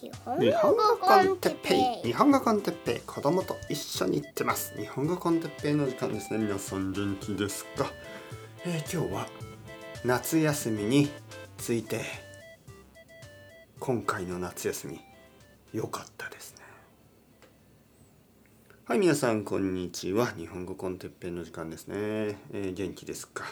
[0.00, 0.12] 日
[0.52, 2.06] 本語コンテッペイ。
[2.06, 3.00] 日本語コンテッペイ。
[3.00, 4.72] 子供と一緒に行ってます。
[4.78, 6.38] 日本語コンテッペイの時間ですね。
[6.38, 7.90] 皆さん元気ですか、
[8.64, 9.26] えー今日は
[10.04, 11.10] 夏休みに
[11.56, 12.02] ついて
[13.80, 15.00] 今回の夏休み
[15.72, 16.62] 良かったですね。
[18.84, 20.26] はい皆さんこんにちは。
[20.26, 23.44] 日本語コンテッペイの時間ですね、えー元気ですか？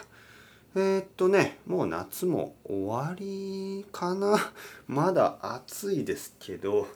[0.79, 4.37] えーっとねもう夏も終わりかな？
[4.87, 6.87] まだ暑いですけど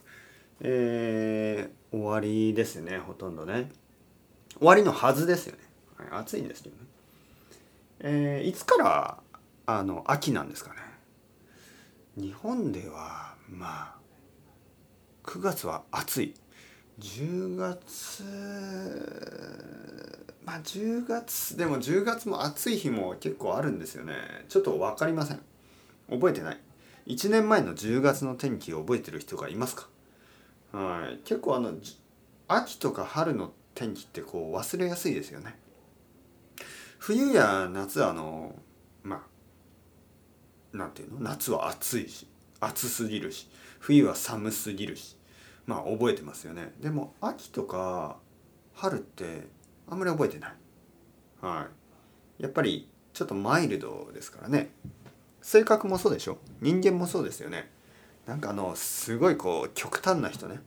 [0.59, 3.71] えー終わりですねほとんどね。
[4.59, 5.63] 終わりのはずですよね、
[5.97, 6.81] はい、暑いんですけどね。
[8.01, 9.17] えーいつから
[9.65, 10.79] あの秋なんですかね？
[12.17, 13.99] 日本ではまあ
[15.23, 16.35] 9月は暑い。
[16.99, 18.23] 10月
[20.45, 24.13] まあ10月でも10月も暑い日も結構あるんですよね。
[24.49, 25.39] ちょっと分かりません。
[26.09, 26.59] 覚えてない。
[27.07, 29.87] 1年前の10月の天気を覚えてる人がいますか？
[30.71, 31.17] はい。
[31.25, 31.73] 結構あの
[32.47, 35.57] 秋とか春の天気ってこう忘れやすいですよね。
[36.99, 38.55] 冬や夏はあの
[39.03, 39.23] ま
[40.73, 41.19] あなんていうの？
[41.21, 42.27] 夏は暑いし
[42.59, 45.17] 暑すぎるし冬は寒すぎるし
[45.65, 46.73] まあ覚えてますよね。
[46.79, 48.17] でも秋とか
[48.73, 49.47] 春って
[49.89, 50.53] あんまり覚えてない。
[51.41, 51.67] は
[52.39, 52.43] い。
[52.43, 54.71] やっぱりちょっとマイルドですからね。
[55.41, 56.37] 性格もそうでしょ？
[56.61, 57.69] 人間もそうですよね。
[58.25, 60.59] なんかあのすごいこう極端な人ね。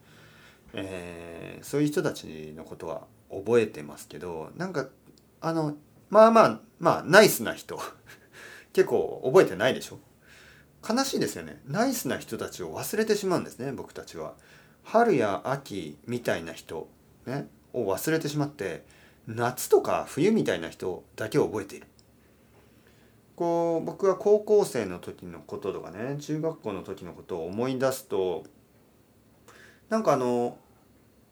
[0.73, 4.89] えーそういう人たちのことは覚えてますけどなんか
[5.41, 5.77] あの
[6.11, 7.81] まあまあまあナイスな人。
[8.75, 9.99] 結構覚えてないでしょ？
[10.87, 11.61] 悲しいですよね。
[11.67, 14.35] ナイスな人たちを忘れてしまうんですね僕たちは。
[14.83, 16.89] 春や秋みたいな人、
[17.25, 18.85] ね、を忘れてしまって
[19.27, 21.87] 夏とか冬みたいな人だけを覚えている。
[23.37, 28.45] こう僕は高校生の時のこととかね中学校の時のことを思い出すと
[29.89, 30.57] なんかあの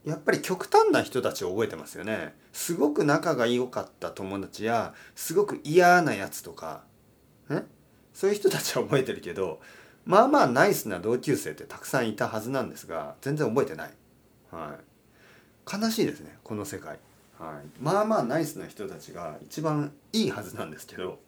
[0.05, 2.35] やっぱり極端な人たちを覚えてますよね。
[2.53, 6.83] すごく仲が良かった友達やすごく嫌なやつとか
[7.49, 7.63] ね
[8.13, 9.61] そういう人たちは覚えてるけど
[10.05, 13.91] まあまあナイスな同級生ってたくさんいたはずなんですが全然覚えてない、
[14.51, 14.77] は
[15.67, 16.99] い、悲しいですねこの世界、
[17.43, 21.19] はい、まあまあナイスな人たちが一番いいはずなんですけど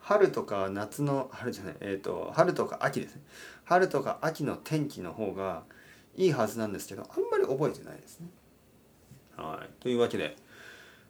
[0.00, 3.22] 春とか夏の春じゃないえっ、と春とか秋ですね
[3.64, 5.62] 春とか秋の天気の方が
[6.16, 8.26] いいはずなんですけどあんまり覚えてないですね。
[9.36, 10.36] はい、というわけで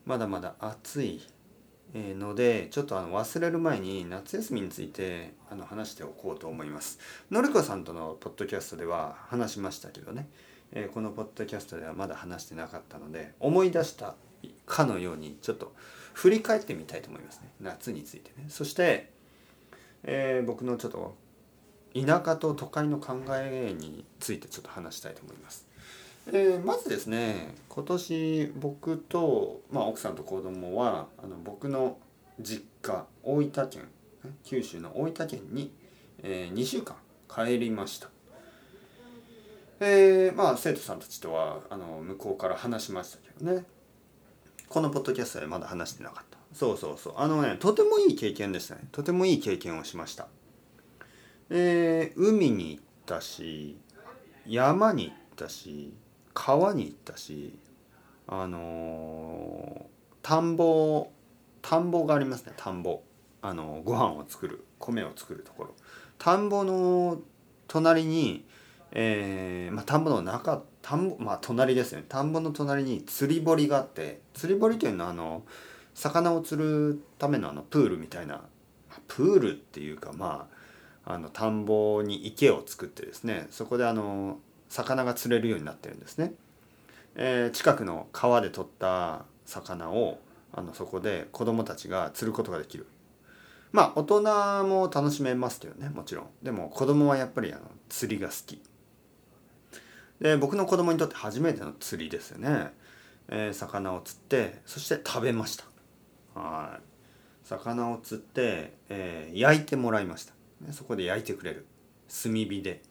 [0.04, 1.22] まだまだ暑い
[1.94, 6.98] のでちょっとあの忘れる前に夏休みについてあの話しておこうと思います。
[7.30, 10.28] のりこさんとのポッドキャストでは話しましたけどね、
[10.72, 14.14] えーこのポッドキャストではまだ話してなかったので思い出した
[14.66, 15.72] かのようにちょっと
[16.12, 18.46] 振り返ってみたいと思いますね夏についてね。
[18.48, 19.10] そして、
[20.04, 21.16] えー僕のちょっと
[21.94, 25.66] 田舎と都会の考えについてちょっと話したいと思います。
[26.28, 31.98] えーまずですね今年僕と、まあ、奥さんと子供はあの僕の
[32.40, 33.88] 実家大分県
[34.44, 35.72] 九州の大分県に、
[36.22, 36.96] え2週間
[37.28, 38.10] 帰りました。
[39.80, 43.64] えーまあ生徒さんたちとはあの向こうから話しましたけどね。
[44.68, 46.38] このポッドキャストでまだ話してなかった。
[46.52, 47.14] そうそうそう。
[47.16, 48.82] あのねとてもいい経験でしたね。
[48.92, 50.26] とてもいい経験をしました。
[51.50, 53.78] えー海に行ったし
[54.46, 55.94] 山に行ったし
[56.34, 57.58] 川に行ったし
[58.26, 59.88] あのー
[60.22, 61.10] 田んぼ
[61.62, 62.52] 田んぼがありますね。
[62.56, 63.02] 田んぼ。
[63.40, 65.74] あのご飯を作る米を作るところ。
[66.18, 67.18] 田んぼの
[67.68, 68.44] 隣に、
[68.92, 75.42] えーまあ、田んぼの中田んぼまあ隣ですね田んぼの隣に釣り堀があって釣り堀というのはあの
[75.94, 78.40] 魚を釣るためのあのプールみたいな
[79.06, 80.48] プールっていうかま
[81.04, 84.38] ああの田んぼに池を作ってですねそこであの
[84.68, 86.32] 魚が釣れるようになってるんですね。
[87.14, 90.18] えー近くの川で取った魚を
[90.52, 92.86] あのそこで子供たちが釣ることができる。
[93.72, 94.22] まあ大人
[94.64, 96.26] も楽しめますけどねもちろん。
[96.42, 98.62] でも子供はやっぱりあの釣りが好き。
[100.20, 102.72] で僕の子供にとって初めての釣りですよね。
[103.28, 105.64] えー魚を釣ってそして食べました。
[106.34, 106.82] はい。
[107.44, 110.32] 魚を釣って、えー焼いてもらいました。
[110.60, 111.66] ねそこで焼いてくれる。
[112.22, 112.82] 炭火で。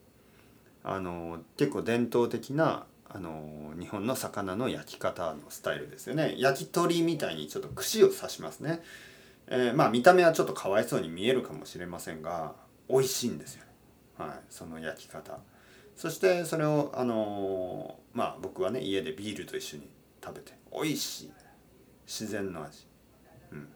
[0.84, 8.82] あの結構伝統的なあの日本の魚の焼き方のスタイルですよね焼き鳥みたいにちょっと串を刺しますね、
[9.48, 12.54] えーまあ見た目はちょっとかわいそうに見えるかもしれませんが
[12.90, 13.70] 美味しいんですよね
[14.18, 15.40] はいその焼き方
[15.98, 19.90] そしてそれをあのまあ僕はね家でビールと一緒に
[20.24, 21.32] 食べて美味しい。
[22.06, 22.86] 自然の味。
[23.52, 23.68] うん。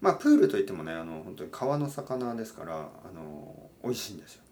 [0.00, 4.42] まあプールといってもねあの本当に川の魚ですからあの美味しいんですよ。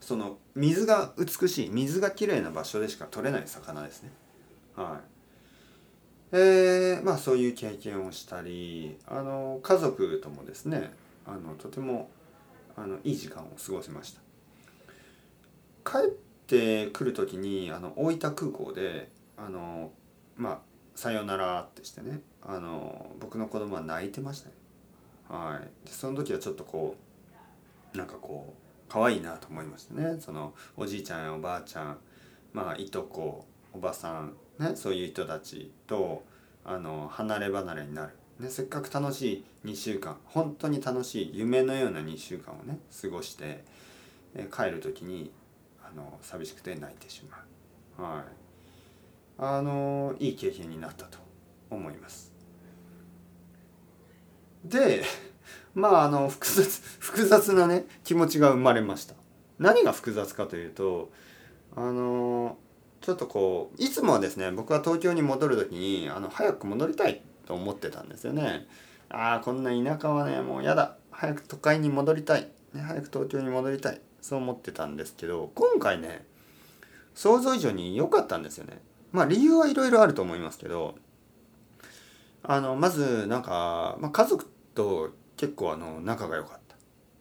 [0.00, 4.12] その水が美しい水がきれいな場所でしか取れない魚ですね。
[4.76, 6.36] はい。
[6.36, 10.92] えー、まあそういう経験をしたりあの家族ともですね
[11.26, 12.10] あのとても
[12.76, 14.25] あのいい時間を過ごせました。
[15.86, 16.10] 帰っ
[16.46, 19.92] てくる時にあの大分空港であの
[20.36, 20.58] まあ
[20.96, 24.54] さよならってしてねあの僕の子供は泣いてましたね。
[25.28, 25.86] はい。
[25.86, 26.96] でその時はちょっとこ
[27.94, 30.20] うなんかこう可愛いなと思いましたね。
[30.20, 31.98] そのおじいちゃんやおばあちゃん
[32.52, 36.24] まあいとこおばさんねそういう人たちと
[36.64, 43.64] あの離れ離れになる、ね、せっかく楽しい2週間本当に楽しい夢のような2週間をね過ごして
[44.34, 45.30] え帰る時に
[45.90, 47.38] あの寂しくて泣いてしま
[47.98, 48.02] う。
[48.02, 48.22] はい。
[49.38, 51.18] あのいい経験になったと
[51.70, 52.32] 思います。
[54.64, 55.04] で
[55.74, 59.14] まああの複雑複雑なね気持ちが生まれました。
[59.58, 61.10] 何が複雑かというと
[61.74, 62.58] あの
[63.00, 68.66] ちょっとこういつもはですね僕は東京に戻る時にあの早く戻りたいと思ってたんですよね。
[69.08, 70.96] ああこんな田舎はねもうやだ。
[71.10, 74.00] 早く都会に戻りたい、ね、早く東京に戻りたい。
[74.20, 76.24] そう思ってたんですけど今回ね
[77.14, 78.80] 想像以上に良かったんですよね
[79.12, 80.96] まあ理由はいろいろあると思いますけど
[82.48, 86.60] あのまずなんか、まあ、家族と結構あの仲が良かっ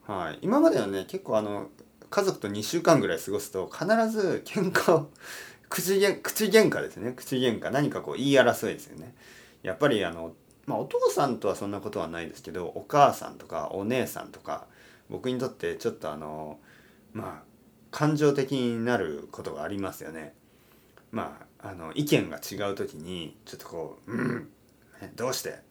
[0.06, 0.13] た。
[0.13, 1.69] はい、今まではね結構あの
[2.12, 5.09] 家族と2週間ぐらい過ごすと必ず喧嘩を
[5.68, 9.15] 口げん口喧嘩ですね口喧嘩何かこう言い争いですよね。
[9.63, 10.36] やっぱりあの
[10.68, 14.68] まあお父さんとはそんなことはないですけどお母さんとかお姉さんとか
[15.09, 16.59] 僕にとってちょっとあの
[17.16, 17.44] まあ
[17.92, 20.36] 感情的になることがありますよね。
[21.12, 24.50] まああの意見が違う時にちょっとこう「うん
[25.16, 25.62] どうして、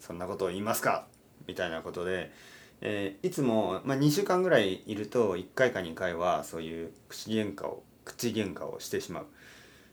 [0.00, 1.08] そんなことを言いますか?」
[1.48, 2.32] みたいなことで、
[2.80, 9.26] えー、いつも、まあ、2週間ぐらいいると1回か2回はそういう口喧嘩を口喧嘩をしてしまう。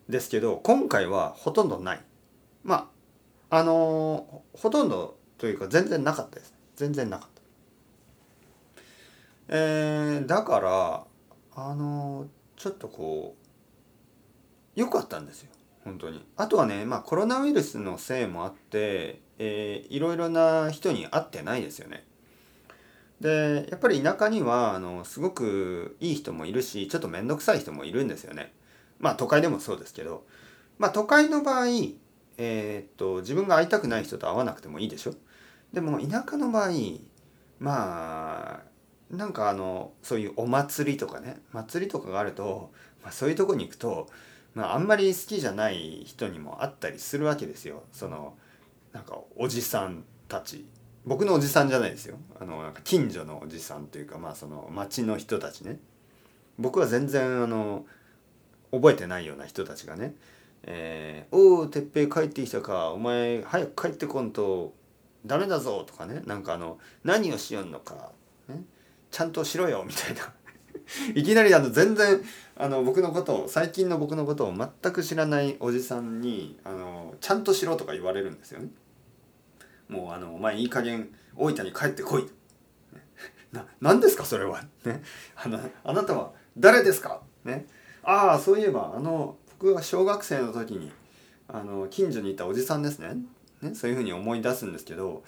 [0.08, 2.06] ですけど今回はほとんどない。
[2.64, 2.92] ま
[3.50, 6.54] ああのー、ほとんどというか全然なかったです。
[6.76, 7.39] 全然なかった。
[9.50, 11.04] えー、だから
[11.56, 15.52] あの、ちょっとこう良かったんですよ
[15.84, 22.04] 本当にあとはねまあコロナウイルスのせいもあってえー、いろいろな人に会ってないですよね。
[23.22, 28.54] でやっぱり田舎にはあのすごくいい人もいるしちょっと面倒くさい人もいるんですよね。
[29.00, 30.26] まあ都会でもそうですけど
[30.78, 31.68] まあ都会の場合、
[32.38, 35.14] えー、っと自分が会いたくない人と会わなくてもいいでしょ。
[35.74, 36.72] でも田舎の場合
[37.60, 38.69] まあ
[39.12, 42.72] なんかあのそういうお祭りとかね祭りとかがあると、
[43.02, 44.08] まあ、そういうとこに行くと、
[44.54, 47.84] まあ、あんまり好きじゃない人にも会ったりするわけですよ。
[47.92, 48.36] その
[48.94, 50.66] なんかおじさんたち。
[51.06, 52.18] 僕のおじさんじゃないですよ。
[52.40, 55.80] あのなんか近所のおじさんというかまあその町の人たちね。
[56.60, 57.86] 僕は全然あの
[58.72, 60.14] 覚えてないような人たちがね
[60.64, 62.92] 「えー、おお哲平帰ってきたか。
[62.92, 64.74] お前早く帰ってこんと
[65.26, 66.22] ダメだぞ」とかね。
[66.26, 68.12] なんかあの「何をしよんのか、
[68.50, 68.64] ね、
[69.12, 70.34] ちゃんとしろよ」みたいな
[71.16, 72.22] いきなりあの全然
[72.56, 78.70] あの僕のことを最近の僕のことを全く知らないおじさんにあのちゃんとしろとか言われるんですよね。
[79.88, 82.28] もうあのお前いい加減大分に帰ってこい。
[83.52, 84.64] な何ですかそれは。
[84.86, 85.02] ね、
[85.36, 87.66] あのあなたは誰ですか、ね、
[88.04, 90.92] ああそういえばあの僕が小学生の時に
[91.48, 93.16] あの近所にいたおじさんですね
[93.62, 95.24] ねそういうふうに思い出すんですけど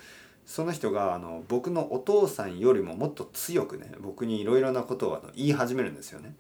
[0.46, 6.36] その人があの僕のお父さんよりももっと強くね僕にいろいろなことをあの言い始めるんですよね。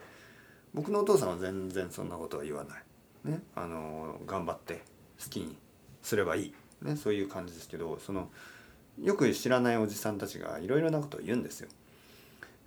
[0.73, 2.83] 僕のお父さんは全然そんなことは言わない。
[3.23, 4.81] ね、あの頑張って
[5.23, 5.55] 好きに
[6.01, 8.29] すればいい、ね、そういう感じですけどその
[8.99, 11.69] よく知らないおじさんたちがいろいろなことを言うんですよ。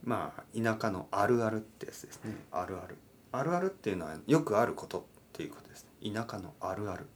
[0.04, 2.96] まあ田舎のあるあるってやつですねあるある。
[3.32, 6.10] あるあるっていうのはよくあることっていうことです、ね。
[6.12, 7.06] 田舎のあるある。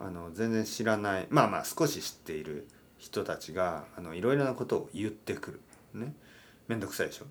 [0.00, 2.66] あの全然知らないまあまあ少し知っている
[3.02, 5.60] 人たちがあのいろいろなことを言ってくる。
[5.94, 6.14] ね。
[6.68, 7.26] めんどくさいでしょ。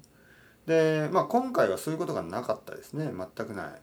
[0.66, 3.82] で、まあ、今回はそういうことがなかったですね全くない。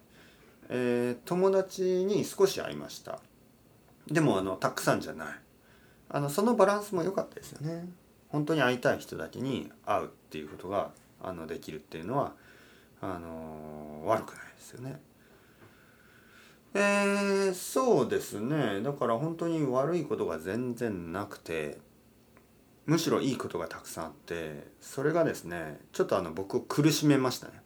[0.68, 3.20] えー、友達に少し会いました
[4.06, 5.28] でもあのたくさんじゃない
[6.10, 7.88] あのそのバランスも良かったですよね
[8.28, 10.90] 本当に会いたい人だけに会うっていうことが
[11.22, 12.32] あのできるっていうのは
[13.00, 15.00] あの悪くないですよね
[16.74, 21.78] えー、そうですねだから本当に悪いことが全然なくて
[22.86, 27.62] むしろいいことがたくさんあってそれがですねちょっとあの僕を苦しめましたね。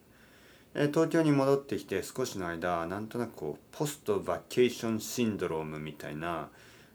[0.75, 6.49] え東京に戻ってきて少しの間なんとなくこうポストバケーションシンドロームみたいな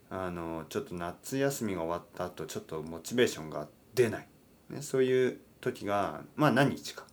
[0.10, 4.28] あのちょっと夏休みが終わった後ちょっとモチベーションが出ない、
[4.70, 7.06] ね、そういう時がまあ何日か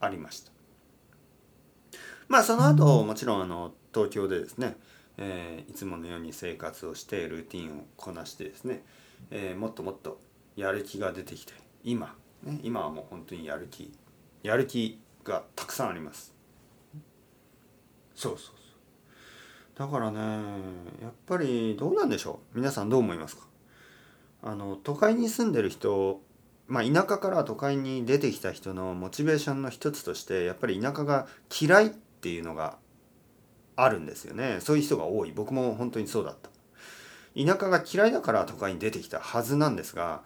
[0.00, 0.52] ありました。
[2.28, 4.76] まあその後もちろんあの東京でですね、
[5.16, 8.84] えー、いつものように生活をしてルーティンをこなしてですね、
[9.30, 10.20] えー、もっともっと
[10.54, 13.90] やる気が出てきて今、ね、今はもう本当にやる気
[14.42, 16.34] やる気がたくさんあります。
[18.14, 18.56] そうそうそう。
[19.78, 20.18] だからね
[21.02, 22.58] やっぱりどうなんでしょう？
[22.58, 23.46] 皆さんどう思いますか？
[24.42, 26.20] あの都会に住んでる人
[26.68, 31.26] まあ田舎から都会に出てきた人のモチベーションの一つとしてやっぱり田舎が
[31.60, 32.78] 嫌いっていうのが
[33.76, 34.58] あるんですよね。
[34.60, 35.32] そういう人が多い。
[35.32, 36.50] 僕も本当にそうだった。
[37.36, 40.22] 田舎が嫌いだから都会に出てきたはずなんですが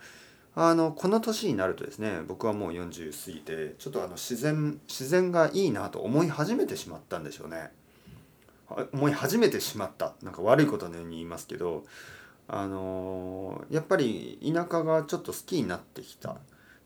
[0.54, 7.72] あのこの年になるとですね僕はもう40過ぎてちょっとあの自然自然がいいなと思い始めてしまったんでしょうね。
[8.92, 10.12] 思い始めてしまった。
[10.22, 11.84] なんか悪いことのように言いますけど
[12.46, 16.36] あのやっぱり田舎がちょっと好きになってきた。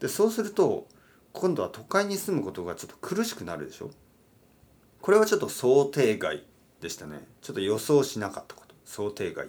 [0.01, 0.87] でそうすると
[1.35, 3.91] 今度は都会に住むことがちょっと苦しくなるでしょ。
[5.03, 6.45] これはちょっと想定外。
[6.85, 7.27] でしたね。
[7.41, 8.75] ちょっと予想しなかったこと。
[8.85, 9.49] 想定外。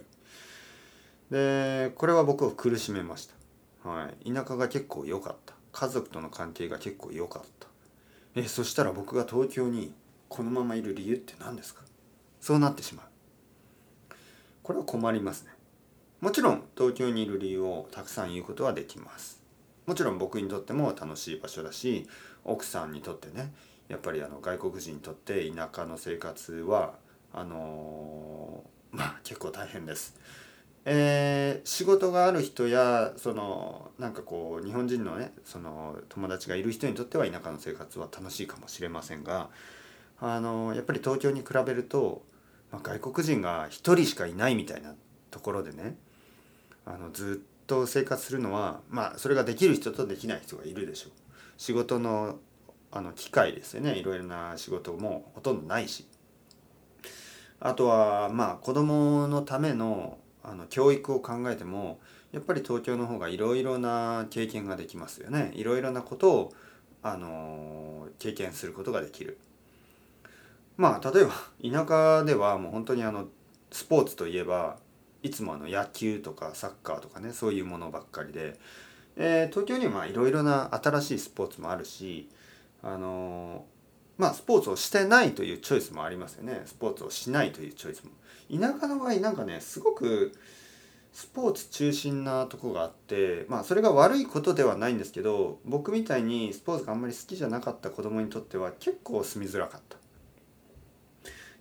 [1.29, 3.27] でこれは僕を苦しめまし
[3.83, 3.89] た。
[3.89, 4.33] はい。
[4.33, 5.53] 田舎が結構良かった。
[5.73, 7.67] 家族との関係が結構良かった。
[8.35, 9.93] えそしたら僕が東京に
[10.29, 11.81] このままいる理由って何ですか？
[12.39, 13.05] そうなってしまう。
[14.63, 15.51] これは困りますね。
[16.21, 19.41] もちろん東京にいる理由をたくさん言うことはできます。
[19.85, 22.07] もちろん僕にとっても楽しい場所だし
[22.45, 23.53] 奥さんにとってね
[23.89, 26.93] やっぱりあの外国人にとって田舎の生活は
[27.37, 30.15] あのー、まあ結構大変です。
[30.85, 39.49] えー、仕事がある人やそのなんかこう日本人のねその友達がいる人にとっては田舎の生活は楽しいかもしれませんが
[40.21, 42.21] あのやっぱり東京に比べると、
[42.71, 44.93] まあ、外国人が1人しかいないみたいな
[45.31, 45.97] ところでね
[46.85, 51.11] あのずっと生活するのはまあそれができる人とできない人がいるでしょう。
[51.57, 52.37] 仕事の
[52.91, 56.07] あの機会ですよねいろいろな仕事もほとんどないし
[57.65, 61.99] あとはまあ子供のためのあの教育を考えても
[62.31, 65.51] やっぱり東京の方がいろいろな経験ができますよね。
[65.55, 66.53] いろいろなことを
[67.01, 69.39] あの経験することができる。
[70.77, 71.31] まあ例えば
[71.85, 73.25] 田舎ではもう本当にあの
[73.71, 74.77] スポーツといえば
[75.23, 78.59] いつもあの野球とかサッカーとかねそういうものばっかりで、
[79.17, 82.29] えー、東京にはいろいろな新しいスポーツもあるし
[82.83, 83.65] あの
[84.17, 86.61] まあスポーツをしてないというチョイスもありますよね。
[86.65, 88.11] スポーツをしないというチョイスも。
[88.49, 90.33] 田舎の場合なんかねすごく
[91.11, 99.97] スポーツ中心なとこがあってまあそれが悪いことではないんですけど僕みたいにスポーツがあんまり好きじゃなかった子供にとっては結構住みづらかった。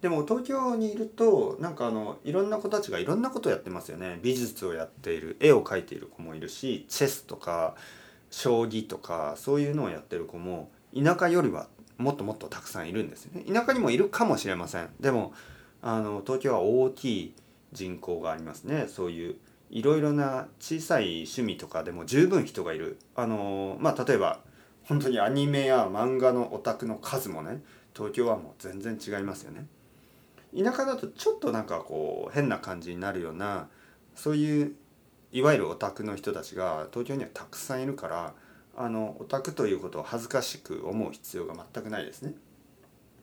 [0.01, 4.19] でも東京にいるとなんかあのいろんな子たちがいろんなことをやってますよね。
[4.23, 7.75] 美術をやっている絵を描いている子もいるしチェスとか
[8.31, 13.45] 将棋とかそういうのをやってる子も田舎よりはもっともっとたくさんいるんですよね。
[13.53, 14.91] 田舎にもいるかもしれません。
[15.01, 15.33] でも
[15.83, 17.35] あの東京は大きい
[17.73, 18.87] 人口がありますね。
[18.89, 19.37] そういう
[19.71, 22.99] いろいろな小さい趣味とかでも十分人がいる。
[23.15, 24.41] あのまあ例えば
[24.85, 27.63] 本当にアニメや漫画のオタクの数もね
[27.95, 29.67] 東京はもう全然違いますよね。
[30.57, 33.69] 田舎だとちょっとなんかこう変な感じになるような
[34.15, 34.75] そういう
[35.33, 38.35] いわゆるオタクの人たちが東京にはたくさんいるから
[38.77, 42.35] あのオタクということを恥ずかしく思う必要が全くないですね。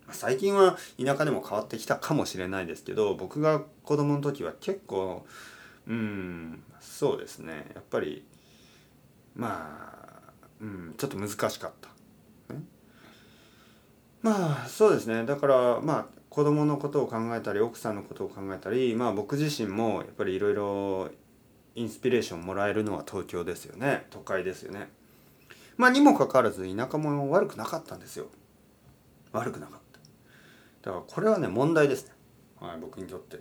[0.10, 5.26] 最近は田舎でも変わってきたかもしれないですけど僕が子供の時は結構
[5.88, 8.26] うんそうですねやっぱり
[9.36, 12.54] まあ、うん、ちょっと難しかった。
[12.54, 12.62] ね、
[14.22, 21.10] まあそうですねだからまあ子供のことを考えたり奥さんのことを考えたりまあ僕自身もやっぱりいろいろ
[21.76, 24.90] インスピレーションもらえるのは東京ですよね都会ですよね。
[25.78, 28.28] まあにもかかわらず田舎も悪くなかったんですよ。
[29.32, 29.80] 悪くなかっ
[30.82, 30.90] た。
[30.90, 32.14] だからこれはね問題ですね。
[32.60, 33.40] はい僕にとって。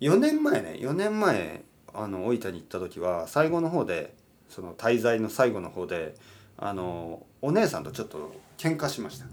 [0.00, 1.62] 4年前ね4年前
[1.94, 4.14] あの大分に行った時は最後の方で
[4.48, 6.14] その滞在の最後の方で
[6.56, 9.26] あのお姉さんとちょっと喧嘩しました。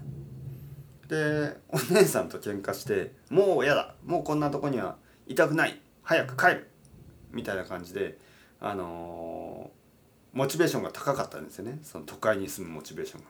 [1.08, 4.96] でお姉さんと喧嘩して「もう嫌だもうこんなとこには
[5.26, 6.70] いたくない早く帰る」
[7.32, 8.18] みたいな感じで
[8.60, 9.70] あの
[10.32, 11.78] モチベーションが高かったんですよね。
[11.82, 13.26] その都会に住むモチベーションが。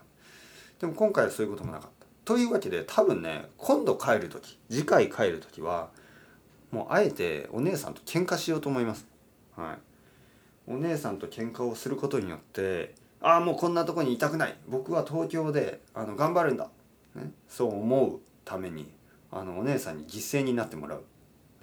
[0.81, 2.07] でも今回はそういうこともなかった。
[2.25, 5.91] というわけで多分ね今度帰る時次回帰る時は
[6.71, 9.07] もうあえてお姉さんと喧嘩しようと思います。
[9.57, 9.79] はい。
[10.73, 14.55] お姉さんと喧嘩をすることによってああもうこんなとこにいたくない。
[14.69, 16.69] 僕は東京であの頑張るんだ、
[17.15, 18.91] ね、そう思うために
[19.33, 21.05] あのお姉さんに犠牲になってもらう、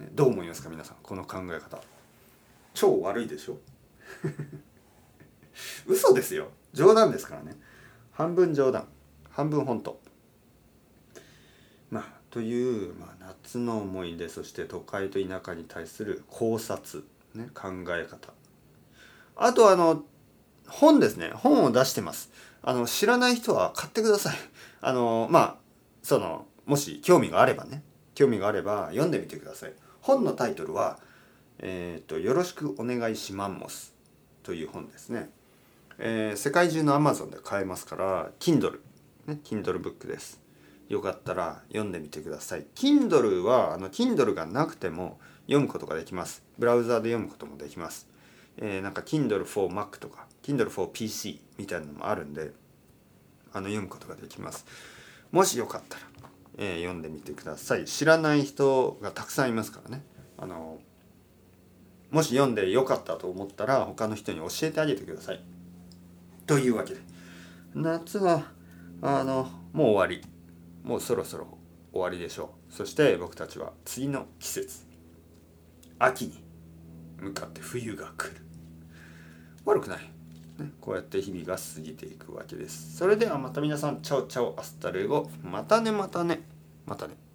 [0.00, 0.96] ね、どう思いますか皆さん。
[1.02, 1.80] この考え方。
[2.74, 3.58] 超悪いでしょ。
[5.86, 6.48] 嘘ですよ。
[6.72, 7.56] 冗談ですからね。
[8.12, 8.86] 半分冗談。
[9.30, 10.00] 半分本当。
[11.90, 18.32] まあという、まあ、夏の思い出そして都会と田舎に対する考察、ね、考え方。
[19.36, 20.02] あとあの
[20.68, 21.30] 本ですね。
[21.34, 22.30] 本を出してます。
[22.62, 24.36] あの知らない人は買ってください。
[24.80, 25.56] あのまあ
[26.02, 27.82] そのもし興味があればね。
[28.14, 29.72] 興味があれば読んでみてください。
[30.00, 30.98] 本のタイトルは
[31.60, 33.94] 「えーとよろしくお願いしマンモス」
[34.42, 35.30] という本ですね、
[35.98, 38.78] えー世界中の Amazon で買えますから Kindle
[39.26, 40.40] ね Kindle ブックです。
[40.88, 42.66] よかったら読んでみてください。
[42.74, 46.42] Kindle はあの Kindle がなくても読むことができます。
[46.58, 48.08] ブラウザーで読むこともできます。
[48.56, 52.52] えーなんか Kindle for Mac とか Kindle for PC みたいなのもあるんで
[53.52, 54.64] あの読むことができます。
[55.30, 56.02] もしよかったら、
[56.58, 57.84] えー読んでみてください。
[57.84, 60.04] 知らない人がたくさんいますからね。
[60.38, 60.78] あの
[62.10, 65.44] もし読んでよかったと思ったら他の人に教えてあげてください。
[66.48, 67.00] というわけで。
[67.74, 68.42] 夏は
[69.02, 70.26] あのもう終わり。
[70.82, 71.58] もうそろそろ
[71.92, 72.72] 終わりでしょう。
[72.72, 74.86] そして僕たちは次の季節。
[75.98, 76.42] 秋に
[77.20, 78.40] 向かって冬が来る。
[79.66, 79.98] 悪くない、
[80.58, 82.96] ね、こうやって日々が過ぎていくわけです。
[82.96, 86.40] それではまた皆さんチャオチャオ hasta luego またねまたね。
[86.86, 87.27] またね。